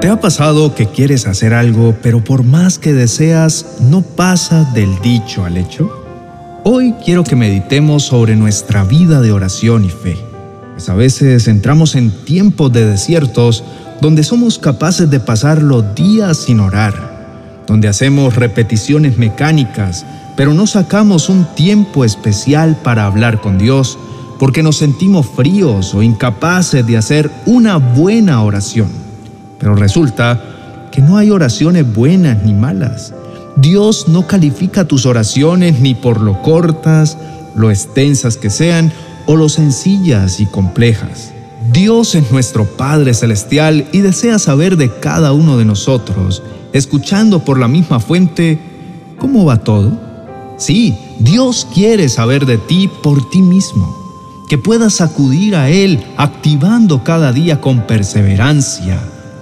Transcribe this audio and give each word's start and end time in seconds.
¿Te 0.00 0.08
ha 0.08 0.18
pasado 0.18 0.74
que 0.74 0.86
quieres 0.86 1.26
hacer 1.26 1.52
algo, 1.52 1.94
pero 2.02 2.24
por 2.24 2.42
más 2.42 2.78
que 2.78 2.94
deseas, 2.94 3.66
no 3.82 4.00
pasa 4.00 4.64
del 4.72 4.98
dicho 5.02 5.44
al 5.44 5.58
hecho? 5.58 5.90
Hoy 6.64 6.94
quiero 7.04 7.22
que 7.22 7.36
meditemos 7.36 8.04
sobre 8.04 8.34
nuestra 8.34 8.82
vida 8.84 9.20
de 9.20 9.30
oración 9.30 9.84
y 9.84 9.90
fe. 9.90 10.16
Pues 10.72 10.88
a 10.88 10.94
veces 10.94 11.48
entramos 11.48 11.96
en 11.96 12.10
tiempos 12.24 12.72
de 12.72 12.86
desiertos 12.86 13.62
donde 14.00 14.24
somos 14.24 14.58
capaces 14.58 15.10
de 15.10 15.20
pasar 15.20 15.60
los 15.60 15.94
días 15.94 16.38
sin 16.38 16.60
orar, 16.60 16.94
donde 17.66 17.86
hacemos 17.86 18.36
repeticiones 18.36 19.18
mecánicas, 19.18 20.06
pero 20.34 20.54
no 20.54 20.66
sacamos 20.66 21.28
un 21.28 21.44
tiempo 21.54 22.06
especial 22.06 22.74
para 22.82 23.04
hablar 23.04 23.42
con 23.42 23.58
Dios 23.58 23.98
porque 24.38 24.62
nos 24.62 24.78
sentimos 24.78 25.26
fríos 25.26 25.94
o 25.94 26.02
incapaces 26.02 26.86
de 26.86 26.96
hacer 26.96 27.30
una 27.44 27.76
buena 27.76 28.42
oración. 28.42 28.99
Pero 29.60 29.76
resulta 29.76 30.40
que 30.90 31.02
no 31.02 31.16
hay 31.16 31.30
oraciones 31.30 31.92
buenas 31.94 32.42
ni 32.42 32.52
malas. 32.52 33.14
Dios 33.56 34.08
no 34.08 34.26
califica 34.26 34.86
tus 34.86 35.06
oraciones 35.06 35.78
ni 35.80 35.94
por 35.94 36.20
lo 36.20 36.42
cortas, 36.42 37.16
lo 37.54 37.70
extensas 37.70 38.36
que 38.36 38.50
sean 38.50 38.92
o 39.26 39.36
lo 39.36 39.48
sencillas 39.48 40.40
y 40.40 40.46
complejas. 40.46 41.32
Dios 41.72 42.14
es 42.14 42.32
nuestro 42.32 42.64
Padre 42.64 43.12
Celestial 43.12 43.86
y 43.92 43.98
desea 43.98 44.38
saber 44.38 44.76
de 44.76 44.90
cada 44.98 45.32
uno 45.32 45.58
de 45.58 45.66
nosotros, 45.66 46.42
escuchando 46.72 47.44
por 47.44 47.58
la 47.58 47.68
misma 47.68 48.00
fuente, 48.00 48.58
¿cómo 49.18 49.44
va 49.44 49.58
todo? 49.58 49.92
Sí, 50.56 50.96
Dios 51.18 51.66
quiere 51.72 52.08
saber 52.08 52.46
de 52.46 52.56
ti 52.56 52.88
por 53.02 53.28
ti 53.28 53.42
mismo, 53.42 53.94
que 54.48 54.58
puedas 54.58 55.00
acudir 55.00 55.54
a 55.54 55.68
Él 55.68 56.02
activando 56.16 57.04
cada 57.04 57.32
día 57.32 57.60
con 57.60 57.86
perseverancia 57.86 58.98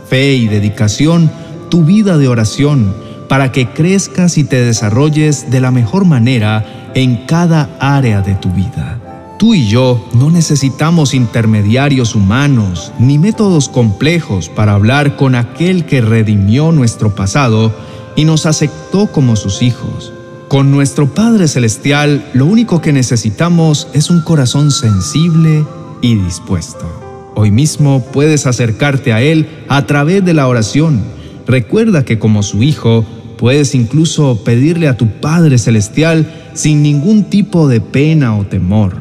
fe 0.09 0.35
y 0.35 0.49
dedicación 0.49 1.31
tu 1.69 1.85
vida 1.85 2.19
de 2.19 2.29
oración 2.29 2.95
para 3.29 3.53
que 3.53 3.69
crezcas 3.69 4.39
y 4.39 4.45
te 4.45 4.61
desarrolles 4.61 5.51
de 5.51 5.61
la 5.61 5.71
mejor 5.71 6.05
manera 6.05 6.91
en 6.95 7.27
cada 7.27 7.71
área 7.79 8.23
de 8.23 8.35
tu 8.35 8.51
vida. 8.51 9.01
Tú 9.39 9.55
y 9.55 9.69
yo 9.69 10.05
no 10.15 10.31
necesitamos 10.31 11.15
intermediarios 11.15 12.17
humanos 12.17 12.93
ni 12.99 13.19
métodos 13.19 13.69
complejos 13.69 14.49
para 14.49 14.73
hablar 14.73 15.15
con 15.15 15.37
aquel 15.37 15.85
que 15.85 16.01
redimió 16.01 16.73
nuestro 16.73 17.15
pasado 17.15 17.73
y 18.17 18.25
nos 18.25 18.47
aceptó 18.47 19.13
como 19.13 19.37
sus 19.37 19.63
hijos. 19.63 20.13
Con 20.49 20.73
nuestro 20.73 21.15
Padre 21.15 21.47
Celestial 21.47 22.29
lo 22.33 22.47
único 22.47 22.81
que 22.81 22.93
necesitamos 22.93 23.87
es 23.93 24.11
un 24.11 24.23
corazón 24.23 24.73
sensible 24.73 25.65
y 26.01 26.17
dispuesto. 26.17 27.08
Hoy 27.41 27.53
mismo 27.53 28.05
puedes 28.13 28.49
acercarte 28.49 29.13
a 29.13 29.23
Él 29.23 29.47
a 29.69 29.87
través 29.87 30.25
de 30.25 30.35
la 30.35 30.49
oración. 30.49 31.01
Recuerda 31.47 32.05
que 32.05 32.19
como 32.19 32.43
su 32.43 32.65
Hijo, 32.65 33.07
puedes 33.37 33.77
incluso 33.77 34.43
pedirle 34.43 34.89
a 34.89 34.97
tu 34.97 35.07
Padre 35.07 35.57
Celestial 35.59 36.29
sin 36.55 36.83
ningún 36.83 37.31
tipo 37.31 37.69
de 37.69 37.81
pena 37.81 38.37
o 38.37 38.45
temor. 38.45 39.01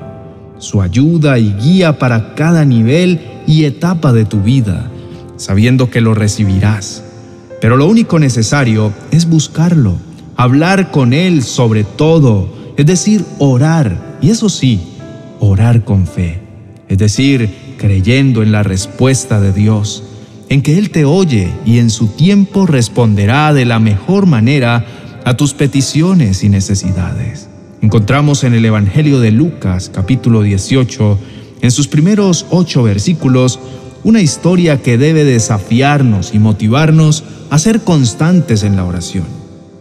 Su 0.60 0.84
ayuda 0.84 1.40
y 1.40 1.52
guía 1.54 1.98
para 1.98 2.36
cada 2.36 2.64
nivel 2.64 3.22
y 3.48 3.64
etapa 3.64 4.14
de 4.14 4.26
tu 4.26 4.42
vida, 4.42 4.92
sabiendo 5.38 5.90
que 5.90 6.02
lo 6.02 6.14
recibirás. 6.14 7.04
Pero 7.60 7.76
lo 7.76 7.88
único 7.88 8.20
necesario 8.20 8.94
es 9.10 9.28
buscarlo, 9.28 9.98
hablar 10.36 10.92
con 10.92 11.14
Él 11.14 11.42
sobre 11.42 11.84
todo, 11.84 12.54
es 12.78 12.86
decir, 12.86 13.26
orar, 13.40 14.20
y 14.22 14.30
eso 14.30 14.48
sí, 14.48 14.80
orar 15.40 15.84
con 15.84 16.06
fe, 16.06 16.40
es 16.88 17.00
decir, 17.00 17.67
creyendo 17.78 18.44
en 18.44 18.52
la 18.52 18.64
respuesta 18.64 19.40
de 19.40 19.54
Dios, 19.54 20.04
en 20.50 20.62
que 20.62 20.78
Él 20.78 20.90
te 20.90 21.06
oye 21.06 21.52
y 21.66 21.80
en 21.80 21.90
su 21.90 22.08
tiempo 22.08 22.66
responderá 22.66 23.54
de 23.54 23.66
la 23.66 23.80
mejor 23.80 24.26
manera 24.26 24.86
a 25.26 25.36
tus 25.36 25.54
peticiones 25.54 26.44
y 26.44 26.50
necesidades. 26.50 27.50
Encontramos 27.82 28.44
en 28.44 28.54
el 28.54 28.66
Evangelio 28.66 29.20
de 29.20 29.32
Lucas 29.32 29.92
capítulo 29.94 30.42
18, 30.42 31.20
en 31.62 31.72
sus 31.72 31.88
primeros 31.88 32.46
ocho 32.50 32.84
versículos, 32.84 33.60
una 34.04 34.22
historia 34.22 34.82
que 34.82 34.98
debe 34.98 35.24
desafiarnos 35.24 36.34
y 36.34 36.40
motivarnos 36.40 37.24
a 37.50 37.60
ser 37.60 37.82
constantes 37.82 38.64
en 38.64 38.76
la 38.76 38.86
oración, 38.86 39.26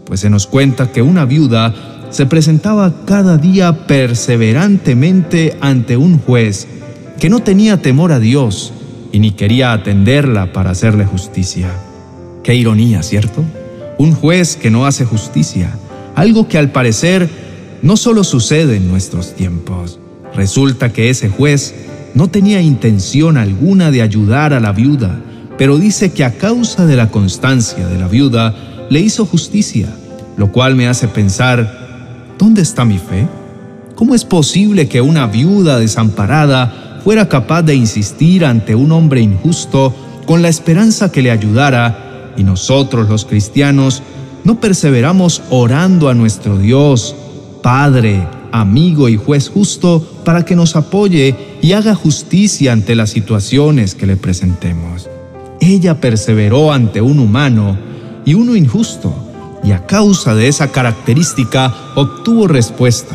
pues 0.04 0.20
se 0.20 0.30
nos 0.30 0.46
cuenta 0.46 0.90
que 0.90 1.02
una 1.02 1.24
viuda 1.24 1.74
se 2.10 2.26
presentaba 2.26 3.04
cada 3.04 3.36
día 3.38 3.86
perseverantemente 3.86 5.56
ante 5.60 5.96
un 5.96 6.18
juez 6.18 6.66
que 7.20 7.30
no 7.30 7.40
tenía 7.40 7.80
temor 7.80 8.12
a 8.12 8.18
Dios 8.18 8.72
y 9.12 9.18
ni 9.18 9.32
quería 9.32 9.72
atenderla 9.72 10.52
para 10.52 10.70
hacerle 10.70 11.06
justicia. 11.06 11.70
Qué 12.42 12.54
ironía, 12.54 13.02
¿cierto? 13.02 13.44
Un 13.98 14.12
juez 14.12 14.56
que 14.56 14.70
no 14.70 14.86
hace 14.86 15.04
justicia, 15.04 15.70
algo 16.14 16.48
que 16.48 16.58
al 16.58 16.70
parecer 16.70 17.28
no 17.82 17.96
solo 17.96 18.24
sucede 18.24 18.76
en 18.76 18.88
nuestros 18.88 19.34
tiempos. 19.34 19.98
Resulta 20.34 20.92
que 20.92 21.08
ese 21.08 21.28
juez 21.28 21.74
no 22.14 22.28
tenía 22.28 22.60
intención 22.60 23.36
alguna 23.36 23.90
de 23.90 24.02
ayudar 24.02 24.52
a 24.52 24.60
la 24.60 24.72
viuda, 24.72 25.20
pero 25.56 25.78
dice 25.78 26.12
que 26.12 26.24
a 26.24 26.36
causa 26.36 26.86
de 26.86 26.96
la 26.96 27.10
constancia 27.10 27.86
de 27.86 27.98
la 27.98 28.08
viuda 28.08 28.54
le 28.90 29.00
hizo 29.00 29.24
justicia, 29.24 29.88
lo 30.36 30.52
cual 30.52 30.76
me 30.76 30.88
hace 30.88 31.08
pensar, 31.08 32.34
¿dónde 32.38 32.62
está 32.62 32.84
mi 32.84 32.98
fe? 32.98 33.26
¿Cómo 33.94 34.14
es 34.14 34.24
posible 34.24 34.88
que 34.88 35.00
una 35.00 35.26
viuda 35.26 35.78
desamparada 35.78 36.95
fuera 37.06 37.28
capaz 37.28 37.62
de 37.62 37.76
insistir 37.76 38.44
ante 38.44 38.74
un 38.74 38.90
hombre 38.90 39.20
injusto 39.20 39.94
con 40.26 40.42
la 40.42 40.48
esperanza 40.48 41.12
que 41.12 41.22
le 41.22 41.30
ayudara, 41.30 42.32
y 42.36 42.42
nosotros 42.42 43.08
los 43.08 43.24
cristianos 43.24 44.02
no 44.42 44.58
perseveramos 44.58 45.40
orando 45.50 46.08
a 46.08 46.14
nuestro 46.14 46.58
Dios, 46.58 47.14
Padre, 47.62 48.26
amigo 48.50 49.08
y 49.08 49.16
juez 49.16 49.48
justo, 49.48 50.04
para 50.24 50.44
que 50.44 50.56
nos 50.56 50.74
apoye 50.74 51.36
y 51.62 51.74
haga 51.74 51.94
justicia 51.94 52.72
ante 52.72 52.96
las 52.96 53.10
situaciones 53.10 53.94
que 53.94 54.06
le 54.06 54.16
presentemos. 54.16 55.08
Ella 55.60 56.00
perseveró 56.00 56.72
ante 56.72 57.00
un 57.02 57.20
humano 57.20 57.78
y 58.24 58.34
uno 58.34 58.56
injusto, 58.56 59.14
y 59.62 59.70
a 59.70 59.86
causa 59.86 60.34
de 60.34 60.48
esa 60.48 60.72
característica 60.72 61.72
obtuvo 61.94 62.48
respuesta. 62.48 63.14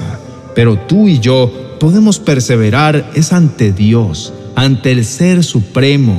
Pero 0.55 0.77
tú 0.77 1.09
y 1.09 1.19
yo 1.19 1.70
podemos 1.81 2.19
perseverar 2.19 3.09
es 3.15 3.33
ante 3.33 3.73
Dios, 3.73 4.31
ante 4.55 4.91
el 4.91 5.03
Ser 5.03 5.43
Supremo, 5.43 6.15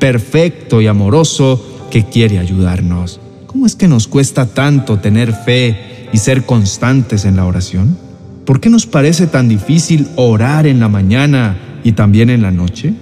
perfecto 0.00 0.82
y 0.82 0.88
amoroso 0.88 1.64
que 1.92 2.04
quiere 2.04 2.40
ayudarnos. 2.40 3.20
¿Cómo 3.46 3.64
es 3.64 3.76
que 3.76 3.86
nos 3.86 4.08
cuesta 4.08 4.46
tanto 4.46 4.98
tener 4.98 5.32
fe 5.32 6.08
y 6.12 6.18
ser 6.18 6.44
constantes 6.44 7.24
en 7.26 7.36
la 7.36 7.46
oración? 7.46 7.96
¿Por 8.44 8.58
qué 8.58 8.70
nos 8.70 8.86
parece 8.86 9.28
tan 9.28 9.48
difícil 9.48 10.08
orar 10.16 10.66
en 10.66 10.80
la 10.80 10.88
mañana 10.88 11.58
y 11.84 11.92
también 11.92 12.28
en 12.28 12.42
la 12.42 12.50
noche? 12.50 12.92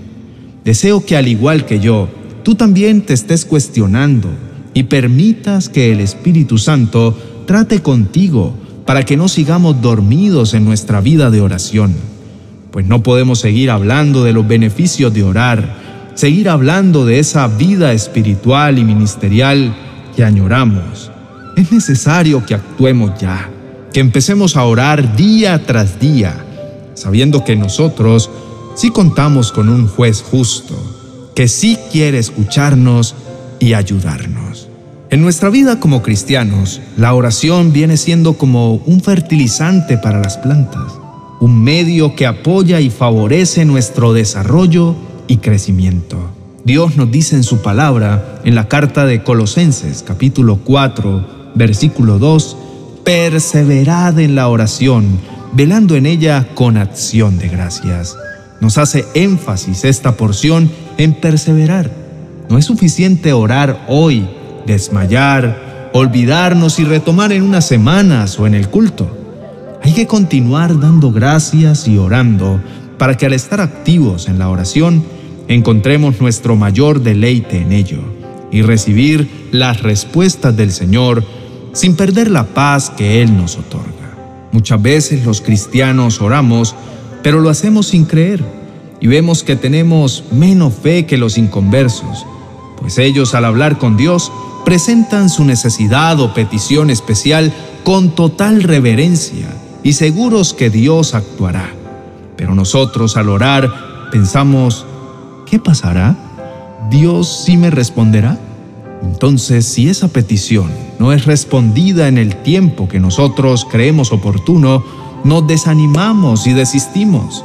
Deseo 0.67 1.07
que 1.07 1.17
al 1.17 1.29
igual 1.29 1.65
que 1.65 1.81
yo, 1.81 2.11
tú 2.43 2.57
también 2.57 3.01
te 3.01 3.15
estés 3.15 3.47
cuestionando 3.47 4.29
y 4.75 4.83
permitas 4.83 5.71
que 5.71 5.93
el 5.93 6.01
Espíritu 6.01 6.59
Santo 6.59 7.17
trate 7.47 7.81
contigo 7.81 8.53
para 8.87 9.05
que 9.05 9.17
no 9.17 9.29
sigamos 9.29 9.81
dormidos 9.81 10.55
en 10.55 10.65
nuestra 10.65 11.01
vida 11.01 11.31
de 11.31 11.41
oración. 11.41 11.95
Pues 12.71 12.87
no 12.87 13.03
podemos 13.03 13.41
seguir 13.41 13.71
hablando 13.71 14.25
de 14.25 14.33
los 14.33 14.47
beneficios 14.47 15.13
de 15.13 15.23
orar, 15.23 15.77
seguir 16.15 16.49
hablando 16.49 17.05
de 17.05 17.19
esa 17.19 17.47
vida 17.47 17.93
espiritual 17.93 18.79
y 18.79 18.85
ministerial 18.85 19.75
que 20.17 20.25
añoramos. 20.25 21.11
Es 21.57 21.71
necesario 21.71 22.45
que 22.45 22.55
actuemos 22.55 23.13
ya, 23.21 23.51
que 23.93 24.01
empecemos 24.01 24.57
a 24.57 24.65
orar 24.65 25.17
día 25.17 25.65
tras 25.67 26.01
día, 26.01 26.35
sabiendo 26.95 27.45
que 27.45 27.57
nosotros 27.57 28.31
sí 28.75 28.91
contamos 28.91 29.53
con 29.53 29.69
un 29.69 29.87
juez 29.87 30.23
justo, 30.23 30.75
que 31.35 31.49
sí 31.49 31.79
quiere 31.91 32.19
escucharnos 32.19 33.15
y 33.61 33.75
ayudarnos. 33.75 34.42
En 35.13 35.21
nuestra 35.21 35.51
vida 35.51 35.79
como 35.79 36.01
cristianos, 36.01 36.81
la 36.97 37.13
oración 37.13 37.71
viene 37.71 37.99
siendo 37.99 38.39
como 38.39 38.77
un 38.77 39.03
fertilizante 39.03 39.99
para 39.99 40.19
las 40.19 40.39
plantas, 40.39 40.91
un 41.39 41.63
medio 41.63 42.17
que 42.17 42.27
apoya 42.27 42.81
y 42.81 42.89
favorece 42.89 43.67
nuestro 43.67 44.15
desarrollo 44.15 44.97
y 45.29 45.37
crecimiento. 45.37 46.17
Dios 46.65 46.97
nos 46.97 47.11
dice 47.11 47.37
en 47.37 47.43
su 47.43 47.61
palabra, 47.61 48.41
en 48.45 48.55
la 48.55 48.69
carta 48.69 49.05
de 49.05 49.23
Colosenses 49.23 50.03
capítulo 50.03 50.61
4, 50.65 51.53
versículo 51.57 52.19
2, 52.19 52.57
perseverad 53.05 54.19
en 54.19 54.35
la 54.35 54.49
oración, 54.49 55.19
velando 55.53 55.95
en 55.95 56.07
ella 56.07 56.49
con 56.55 56.79
acción 56.79 57.37
de 57.37 57.51
gracias. 57.51 58.17
Nos 58.63 58.79
hace 58.79 59.05
énfasis 59.13 59.85
esta 59.85 60.17
porción 60.17 60.71
en 60.97 61.13
perseverar. 61.13 61.91
No 62.49 62.57
es 62.57 62.65
suficiente 62.65 63.35
orar 63.35 63.85
hoy 63.89 64.27
desmayar, 64.67 65.91
olvidarnos 65.93 66.79
y 66.79 66.85
retomar 66.85 67.33
en 67.33 67.43
unas 67.43 67.67
semanas 67.67 68.39
o 68.39 68.47
en 68.47 68.55
el 68.55 68.69
culto. 68.69 69.09
Hay 69.83 69.93
que 69.93 70.07
continuar 70.07 70.79
dando 70.79 71.11
gracias 71.11 71.89
y 71.89 71.99
orando 71.99 72.61
para 72.99 73.17
que 73.17 73.27
al 73.27 73.33
estar 73.33 73.61
activos 73.61 74.29
en 74.29 74.39
la 74.39 74.49
oración 74.49 75.03
encontremos 75.49 76.21
nuestro 76.21 76.57
mayor 76.57 77.03
deleite 77.03 77.61
en 77.61 77.73
ello. 77.73 78.01
y 78.55 78.61
recibir 78.61 79.49
las 79.51 79.83
respuestas 79.83 80.55
del 80.55 80.73
Señor 80.73 81.25
sin 81.73 81.97
perder 81.97 82.31
la 82.31 82.45
paz 82.45 82.91
que 82.91 83.23
Él 83.23 83.35
nos 83.35 83.57
otorga. 83.57 84.15
Muchas 84.53 84.83
veces 84.83 85.25
los 85.25 85.41
cristianos 85.41 86.21
oramos, 86.21 86.75
pero 87.23 87.41
lo 87.41 87.49
hacemos 87.49 87.87
sin 87.87 88.05
creer 88.05 88.45
y 89.01 89.07
vemos 89.07 89.43
que 89.43 89.57
tenemos 89.57 90.25
menos 90.31 90.75
fe 90.75 91.07
que 91.07 91.17
los 91.17 91.39
inconversos, 91.39 92.27
pues 92.79 92.99
ellos 92.99 93.35
al 93.35 93.47
hablar 93.47 93.79
con 93.79 93.97
Dios 93.97 94.31
presentan 94.65 95.29
su 95.29 95.45
necesidad 95.45 96.21
o 96.21 96.35
petición 96.35 96.91
especial 96.91 97.53
con 97.85 98.15
total 98.15 98.63
reverencia 98.63 99.49
y 99.83 99.95
seguros 99.95 100.55
que 100.55 100.71
Dios 100.71 101.15
actuará. 101.15 101.71
Pero 102.37 102.55
nosotros 102.55 103.17
al 103.17 103.29
orar 103.29 103.71
pensamos, 104.11 104.87
¿qué 105.47 105.59
pasará? 105.59 106.17
¿Dios 106.91 107.45
sí 107.45 107.57
me 107.57 107.71
responderá? 107.71 108.39
Entonces, 109.03 109.67
si 109.67 109.89
esa 109.89 110.09
petición 110.09 110.71
no 110.99 111.13
es 111.13 111.27
respondida 111.27 112.09
en 112.09 112.19
el 112.19 112.37
tiempo 112.37 112.89
que 112.89 113.01
nosotros 113.01 113.67
creemos 113.71 114.13
oportuno, 114.13 114.85
nos 115.25 115.47
desanimamos 115.47 116.47
y 116.47 116.53
desistimos. 116.53 117.45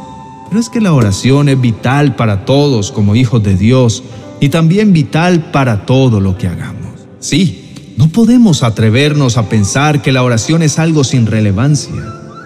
Pero 0.50 0.60
es 0.60 0.70
que 0.70 0.82
la 0.82 0.94
oración 0.94 1.50
es 1.50 1.60
vital 1.60 2.16
para 2.16 2.46
todos 2.46 2.92
como 2.92 3.16
hijos 3.16 3.44
de 3.44 3.56
Dios 3.56 4.04
y 4.40 4.50
también 4.50 4.94
vital 4.94 5.52
para 5.52 5.86
todo 5.86 6.20
lo 6.20 6.38
que 6.38 6.48
hagamos. 6.48 6.87
Sí, 7.20 7.94
no 7.98 8.10
podemos 8.10 8.62
atrevernos 8.62 9.38
a 9.38 9.50
pensar 9.50 10.04
que 10.04 10.12
la 10.12 10.22
oración 10.22 10.62
es 10.62 10.78
algo 10.78 11.04
sin 11.04 11.26
relevancia, 11.26 11.96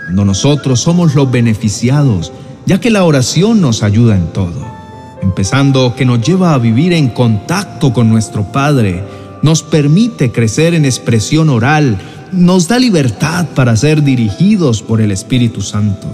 cuando 0.06 0.24
nosotros 0.24 0.80
somos 0.80 1.14
los 1.14 1.30
beneficiados, 1.30 2.32
ya 2.66 2.80
que 2.80 2.90
la 2.90 3.04
oración 3.04 3.60
nos 3.60 3.84
ayuda 3.84 4.16
en 4.16 4.28
todo, 4.28 4.66
empezando 5.22 5.94
que 5.96 6.06
nos 6.06 6.22
lleva 6.22 6.54
a 6.54 6.58
vivir 6.58 6.94
en 6.94 7.10
contacto 7.10 7.92
con 7.92 8.10
nuestro 8.10 8.44
Padre, 8.54 9.04
nos 9.42 9.62
permite 9.62 10.32
crecer 10.32 10.74
en 10.74 10.86
expresión 10.86 11.50
oral, 11.50 11.98
nos 12.32 12.70
da 12.70 12.80
libertad 12.80 13.48
para 13.54 13.76
ser 13.76 14.04
dirigidos 14.04 14.82
por 14.82 15.02
el 15.02 15.12
Espíritu 15.12 15.62
Santo, 15.62 16.08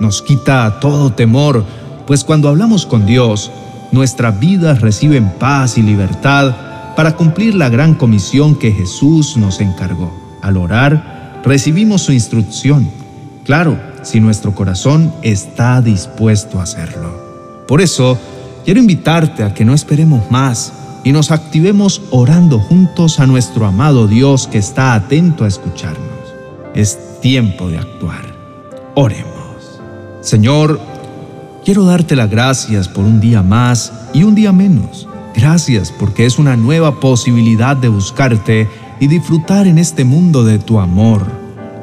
nos 0.00 0.22
quita 0.22 0.80
todo 0.80 1.12
temor, 1.12 1.62
pues 2.06 2.24
cuando 2.24 2.48
hablamos 2.48 2.86
con 2.86 3.04
Dios, 3.04 3.50
nuestras 3.92 4.40
vidas 4.40 4.80
reciben 4.80 5.30
paz 5.38 5.76
y 5.76 5.82
libertad 5.82 6.67
para 6.98 7.14
cumplir 7.14 7.54
la 7.54 7.68
gran 7.68 7.94
comisión 7.94 8.56
que 8.56 8.72
Jesús 8.72 9.36
nos 9.36 9.60
encargó. 9.60 10.12
Al 10.42 10.56
orar, 10.56 11.40
recibimos 11.44 12.02
su 12.02 12.10
instrucción. 12.10 12.90
Claro, 13.44 13.78
si 14.02 14.18
nuestro 14.18 14.52
corazón 14.52 15.14
está 15.22 15.80
dispuesto 15.80 16.58
a 16.58 16.64
hacerlo. 16.64 17.64
Por 17.68 17.80
eso, 17.80 18.18
quiero 18.64 18.80
invitarte 18.80 19.44
a 19.44 19.54
que 19.54 19.64
no 19.64 19.74
esperemos 19.74 20.28
más 20.32 20.72
y 21.04 21.12
nos 21.12 21.30
activemos 21.30 22.02
orando 22.10 22.58
juntos 22.58 23.20
a 23.20 23.28
nuestro 23.28 23.64
amado 23.64 24.08
Dios 24.08 24.48
que 24.48 24.58
está 24.58 24.94
atento 24.94 25.44
a 25.44 25.46
escucharnos. 25.46 26.02
Es 26.74 27.20
tiempo 27.20 27.68
de 27.68 27.78
actuar. 27.78 28.24
Oremos. 28.96 29.80
Señor, 30.20 30.80
quiero 31.64 31.84
darte 31.84 32.16
las 32.16 32.28
gracias 32.28 32.88
por 32.88 33.04
un 33.04 33.20
día 33.20 33.44
más 33.44 33.92
y 34.12 34.24
un 34.24 34.34
día 34.34 34.50
menos 34.50 35.07
Gracias 35.38 35.92
porque 35.92 36.26
es 36.26 36.40
una 36.40 36.56
nueva 36.56 36.98
posibilidad 36.98 37.76
de 37.76 37.86
buscarte 37.86 38.68
y 38.98 39.06
disfrutar 39.06 39.68
en 39.68 39.78
este 39.78 40.02
mundo 40.02 40.42
de 40.42 40.58
tu 40.58 40.80
amor, 40.80 41.24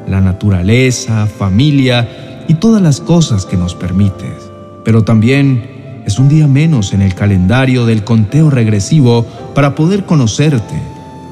la 0.06 0.20
naturaleza, 0.20 1.26
familia 1.26 2.44
y 2.48 2.54
todas 2.54 2.82
las 2.82 3.00
cosas 3.00 3.46
que 3.46 3.56
nos 3.56 3.74
permites. 3.74 4.50
Pero 4.84 5.04
también 5.04 6.02
es 6.04 6.18
un 6.18 6.28
día 6.28 6.46
menos 6.46 6.92
en 6.92 7.00
el 7.00 7.14
calendario 7.14 7.86
del 7.86 8.04
conteo 8.04 8.50
regresivo 8.50 9.24
para 9.54 9.74
poder 9.74 10.04
conocerte 10.04 10.78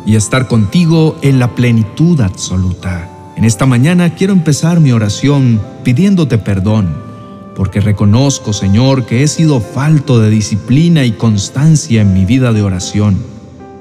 y 0.06 0.16
estar 0.16 0.48
contigo 0.48 1.18
en 1.20 1.38
la 1.38 1.54
plenitud 1.54 2.22
absoluta. 2.22 3.06
En 3.36 3.44
esta 3.44 3.66
mañana 3.66 4.14
quiero 4.14 4.32
empezar 4.32 4.80
mi 4.80 4.92
oración 4.92 5.60
pidiéndote 5.82 6.38
perdón 6.38 7.13
porque 7.54 7.80
reconozco, 7.80 8.52
Señor, 8.52 9.06
que 9.06 9.22
he 9.22 9.28
sido 9.28 9.60
falto 9.60 10.20
de 10.20 10.30
disciplina 10.30 11.04
y 11.04 11.12
constancia 11.12 12.02
en 12.02 12.12
mi 12.12 12.24
vida 12.24 12.52
de 12.52 12.62
oración. 12.62 13.16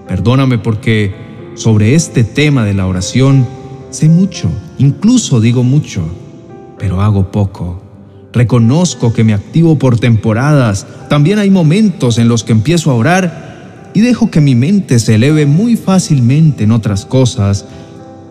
Perdóname 0.07 0.57
porque 0.57 1.13
sobre 1.55 1.95
este 1.95 2.23
tema 2.23 2.65
de 2.65 2.73
la 2.73 2.87
oración 2.87 3.47
sé 3.89 4.09
mucho, 4.09 4.49
incluso 4.77 5.39
digo 5.39 5.63
mucho, 5.63 6.03
pero 6.77 7.01
hago 7.01 7.31
poco. 7.31 7.81
Reconozco 8.31 9.13
que 9.13 9.23
me 9.23 9.33
activo 9.33 9.77
por 9.77 9.99
temporadas, 9.99 10.87
también 11.09 11.39
hay 11.39 11.49
momentos 11.49 12.17
en 12.17 12.27
los 12.27 12.43
que 12.43 12.51
empiezo 12.51 12.91
a 12.91 12.95
orar 12.95 13.91
y 13.93 14.01
dejo 14.01 14.31
que 14.31 14.41
mi 14.41 14.55
mente 14.55 14.97
se 14.99 15.15
eleve 15.15 15.45
muy 15.45 15.75
fácilmente 15.75 16.63
en 16.63 16.71
otras 16.71 17.05
cosas 17.05 17.65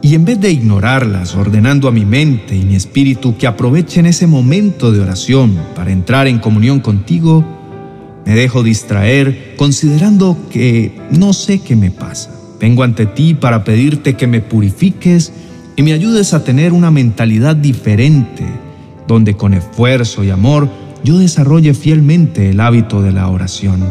y 0.04 0.16
en 0.16 0.24
vez 0.24 0.40
de 0.40 0.50
ignorarlas, 0.50 1.36
ordenando 1.36 1.86
a 1.86 1.92
mi 1.92 2.04
mente 2.04 2.56
y 2.56 2.64
mi 2.64 2.74
espíritu 2.74 3.36
que 3.36 3.46
aprovechen 3.46 4.04
ese 4.04 4.26
momento 4.26 4.90
de 4.90 5.00
oración 5.00 5.56
para 5.76 5.92
entrar 5.92 6.26
en 6.26 6.40
comunión 6.40 6.80
contigo, 6.80 7.44
me 8.26 8.34
dejo 8.34 8.64
distraer 8.64 9.54
considerando 9.56 10.36
que 10.50 11.00
no 11.12 11.32
sé 11.32 11.60
qué 11.60 11.76
me 11.76 11.92
pasa. 11.92 12.30
Vengo 12.60 12.82
ante 12.82 13.06
ti 13.06 13.34
para 13.34 13.62
pedirte 13.62 14.14
que 14.14 14.26
me 14.26 14.40
purifiques 14.40 15.32
y 15.76 15.82
me 15.82 15.92
ayudes 15.92 16.34
a 16.34 16.42
tener 16.42 16.72
una 16.72 16.90
mentalidad 16.90 17.54
diferente, 17.54 18.44
donde 19.06 19.34
con 19.34 19.54
esfuerzo 19.54 20.24
y 20.24 20.30
amor 20.30 20.68
yo 21.04 21.18
desarrolle 21.18 21.74
fielmente 21.74 22.50
el 22.50 22.58
hábito 22.60 23.02
de 23.02 23.12
la 23.12 23.28
oración, 23.28 23.84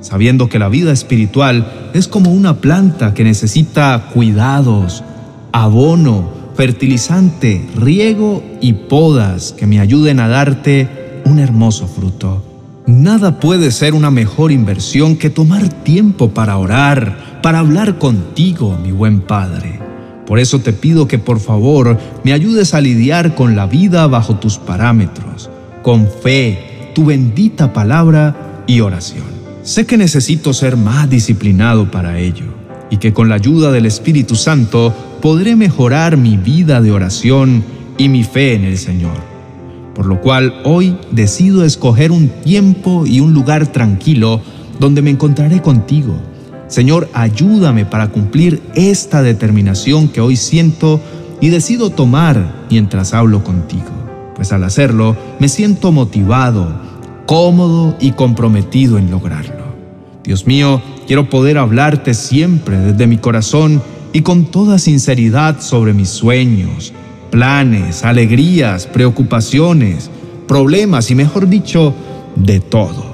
sabiendo 0.00 0.48
que 0.48 0.58
la 0.58 0.70
vida 0.70 0.92
espiritual 0.92 1.90
es 1.92 2.08
como 2.08 2.32
una 2.32 2.56
planta 2.62 3.12
que 3.12 3.24
necesita 3.24 4.10
cuidados, 4.14 5.04
abono, 5.52 6.30
fertilizante, 6.54 7.64
riego 7.76 8.42
y 8.60 8.72
podas 8.72 9.52
que 9.52 9.66
me 9.66 9.80
ayuden 9.80 10.20
a 10.20 10.28
darte 10.28 10.88
un 11.24 11.38
hermoso 11.38 11.86
fruto. 11.86 12.42
Nada 12.86 13.38
puede 13.38 13.70
ser 13.70 13.94
una 13.94 14.10
mejor 14.10 14.50
inversión 14.50 15.16
que 15.16 15.30
tomar 15.30 15.68
tiempo 15.68 16.30
para 16.30 16.56
orar, 16.56 17.40
para 17.42 17.58
hablar 17.58 17.98
contigo, 17.98 18.78
mi 18.82 18.92
buen 18.92 19.20
Padre. 19.20 19.78
Por 20.26 20.38
eso 20.38 20.58
te 20.60 20.72
pido 20.72 21.06
que 21.06 21.18
por 21.18 21.38
favor 21.38 21.98
me 22.24 22.32
ayudes 22.32 22.74
a 22.74 22.80
lidiar 22.80 23.34
con 23.34 23.56
la 23.56 23.66
vida 23.66 24.06
bajo 24.06 24.36
tus 24.36 24.58
parámetros, 24.58 25.50
con 25.82 26.08
fe, 26.08 26.90
tu 26.94 27.04
bendita 27.04 27.72
palabra 27.72 28.64
y 28.66 28.80
oración. 28.80 29.24
Sé 29.62 29.86
que 29.86 29.96
necesito 29.96 30.52
ser 30.52 30.76
más 30.76 31.08
disciplinado 31.08 31.90
para 31.90 32.18
ello 32.18 32.46
y 32.90 32.96
que 32.96 33.12
con 33.12 33.28
la 33.28 33.34
ayuda 33.34 33.70
del 33.70 33.86
Espíritu 33.86 34.34
Santo 34.34 34.94
podré 35.20 35.56
mejorar 35.56 36.16
mi 36.16 36.36
vida 36.36 36.80
de 36.80 36.92
oración 36.92 37.64
y 37.96 38.08
mi 38.08 38.24
fe 38.24 38.54
en 38.54 38.64
el 38.64 38.78
Señor. 38.78 39.16
Por 39.94 40.06
lo 40.06 40.20
cual 40.20 40.54
hoy 40.64 40.96
decido 41.10 41.64
escoger 41.64 42.12
un 42.12 42.28
tiempo 42.28 43.04
y 43.06 43.20
un 43.20 43.34
lugar 43.34 43.66
tranquilo 43.66 44.40
donde 44.78 45.02
me 45.02 45.10
encontraré 45.10 45.60
contigo. 45.60 46.14
Señor, 46.68 47.08
ayúdame 47.14 47.84
para 47.84 48.08
cumplir 48.08 48.62
esta 48.74 49.22
determinación 49.22 50.08
que 50.08 50.20
hoy 50.20 50.36
siento 50.36 51.00
y 51.40 51.48
decido 51.48 51.90
tomar 51.90 52.66
mientras 52.70 53.14
hablo 53.14 53.42
contigo. 53.42 53.90
Pues 54.36 54.52
al 54.52 54.62
hacerlo 54.62 55.16
me 55.40 55.48
siento 55.48 55.90
motivado, 55.90 56.80
cómodo 57.26 57.96
y 57.98 58.12
comprometido 58.12 58.98
en 58.98 59.10
lograrlo. 59.10 59.66
Dios 60.22 60.46
mío, 60.46 60.80
quiero 61.06 61.28
poder 61.28 61.58
hablarte 61.58 62.14
siempre 62.14 62.78
desde 62.78 63.06
mi 63.06 63.16
corazón 63.16 63.82
y 64.12 64.22
con 64.22 64.46
toda 64.46 64.78
sinceridad 64.78 65.60
sobre 65.60 65.92
mis 65.92 66.08
sueños, 66.08 66.92
planes, 67.30 68.04
alegrías, 68.04 68.86
preocupaciones, 68.86 70.10
problemas 70.46 71.10
y 71.10 71.14
mejor 71.14 71.48
dicho, 71.48 71.94
de 72.36 72.60
todo. 72.60 73.04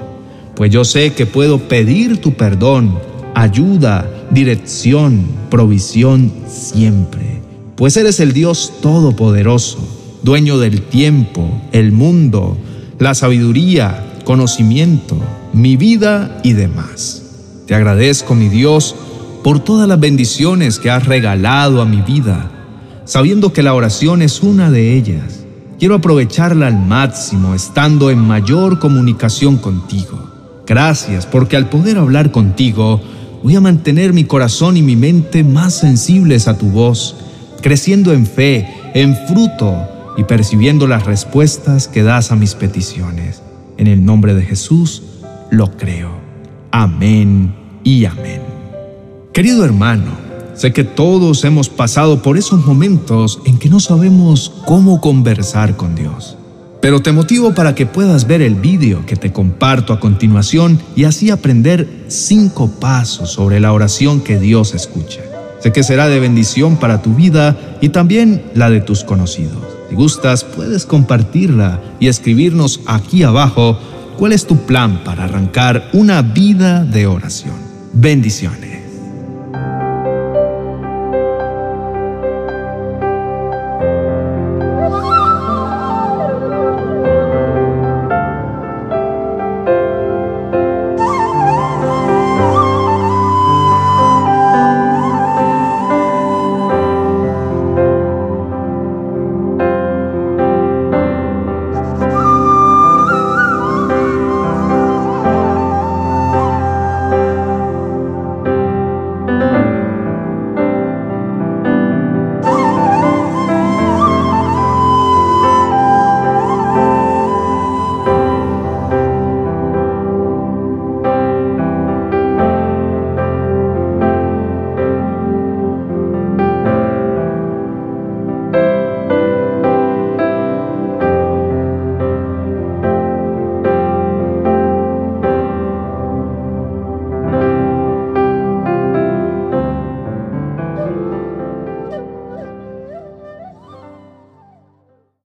Pues 0.55 0.71
yo 0.71 0.85
sé 0.85 1.13
que 1.13 1.25
puedo 1.25 1.59
pedir 1.59 2.21
tu 2.21 2.33
perdón, 2.33 2.97
ayuda, 3.33 4.09
dirección, 4.31 5.25
provisión 5.49 6.31
siempre. 6.47 7.41
Pues 7.75 7.97
eres 7.97 8.19
el 8.21 8.31
Dios 8.31 8.73
Todopoderoso, 8.81 9.79
dueño 10.23 10.57
del 10.57 10.81
tiempo, 10.81 11.61
el 11.73 11.91
mundo, 11.91 12.57
la 12.99 13.13
sabiduría, 13.13 14.21
conocimiento, 14.23 15.17
mi 15.51 15.75
vida 15.75 16.39
y 16.43 16.53
demás. 16.53 17.23
Te 17.67 17.75
agradezco, 17.75 18.33
mi 18.33 18.47
Dios, 18.47 18.95
por 19.45 19.59
todas 19.59 19.87
las 19.87 19.99
bendiciones 19.99 20.79
que 20.79 20.89
has 20.89 21.05
regalado 21.05 21.79
a 21.79 21.85
mi 21.85 22.01
vida, 22.01 22.49
sabiendo 23.03 23.53
que 23.53 23.61
la 23.61 23.75
oración 23.75 24.23
es 24.23 24.41
una 24.41 24.71
de 24.71 24.95
ellas. 24.95 25.45
Quiero 25.77 25.93
aprovecharla 25.93 26.65
al 26.65 26.83
máximo, 26.83 27.53
estando 27.53 28.09
en 28.09 28.17
mayor 28.17 28.79
comunicación 28.79 29.57
contigo. 29.57 30.31
Gracias, 30.65 31.27
porque 31.27 31.57
al 31.57 31.69
poder 31.69 31.99
hablar 31.99 32.31
contigo, 32.31 32.99
voy 33.43 33.55
a 33.55 33.61
mantener 33.61 34.13
mi 34.13 34.23
corazón 34.23 34.77
y 34.77 34.81
mi 34.81 34.95
mente 34.95 35.43
más 35.43 35.75
sensibles 35.75 36.47
a 36.47 36.57
tu 36.57 36.71
voz, 36.71 37.15
creciendo 37.61 38.13
en 38.13 38.25
fe, 38.25 38.67
en 38.95 39.15
fruto 39.27 39.75
y 40.17 40.23
percibiendo 40.23 40.87
las 40.87 41.05
respuestas 41.05 41.87
que 41.87 42.01
das 42.01 42.31
a 42.31 42.35
mis 42.35 42.55
peticiones. 42.55 43.43
En 43.77 43.85
el 43.85 44.03
nombre 44.03 44.33
de 44.33 44.41
Jesús 44.41 45.03
lo 45.51 45.77
creo. 45.77 46.09
Amén 46.71 47.53
y 47.83 48.05
amén. 48.05 48.54
Querido 49.35 49.65
hermano, 49.65 50.13
sé 50.53 50.71
que 50.71 50.85
todos 50.85 51.43
hemos 51.43 51.67
pasado 51.67 52.21
por 52.21 52.37
esos 52.37 52.65
momentos 52.65 53.41
en 53.43 53.59
que 53.59 53.67
no 53.67 53.81
sabemos 53.81 54.49
cómo 54.63 55.01
conversar 55.01 55.75
con 55.75 55.93
Dios. 55.93 56.37
Pero 56.81 57.01
te 57.01 57.11
motivo 57.11 57.53
para 57.53 57.75
que 57.75 57.85
puedas 57.85 58.27
ver 58.27 58.41
el 58.41 58.55
vídeo 58.55 59.05
que 59.05 59.17
te 59.17 59.33
comparto 59.33 59.91
a 59.91 59.99
continuación 59.99 60.79
y 60.95 61.03
así 61.03 61.31
aprender 61.31 62.05
cinco 62.07 62.71
pasos 62.79 63.29
sobre 63.29 63.59
la 63.59 63.73
oración 63.73 64.21
que 64.21 64.39
Dios 64.39 64.73
escucha. 64.73 65.19
Sé 65.59 65.73
que 65.73 65.83
será 65.83 66.07
de 66.07 66.21
bendición 66.21 66.77
para 66.77 67.01
tu 67.01 67.13
vida 67.13 67.57
y 67.81 67.89
también 67.89 68.41
la 68.53 68.69
de 68.69 68.79
tus 68.79 69.03
conocidos. 69.03 69.65
Si 69.89 69.95
gustas, 69.95 70.45
puedes 70.45 70.85
compartirla 70.85 71.81
y 71.99 72.07
escribirnos 72.07 72.79
aquí 72.85 73.23
abajo 73.23 73.77
cuál 74.17 74.31
es 74.31 74.47
tu 74.47 74.65
plan 74.65 75.03
para 75.03 75.25
arrancar 75.25 75.89
una 75.91 76.21
vida 76.21 76.85
de 76.85 77.05
oración. 77.05 77.55
Bendiciones. 77.91 78.74